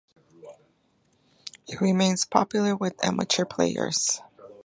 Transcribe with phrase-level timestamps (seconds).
[1.67, 4.19] It remains popular with amateur players.